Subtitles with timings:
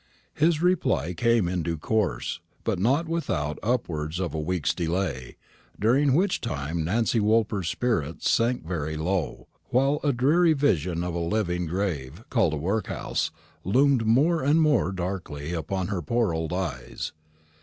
[0.33, 5.35] His reply came in due course, but not without upwards of a week's delay;
[5.79, 11.19] during which time Nancy Woolper's spirits sank very low, while a dreary vision of a
[11.19, 13.29] living grave called a workhouse
[13.63, 17.11] loomed more and more darkly upon her poor old eyes.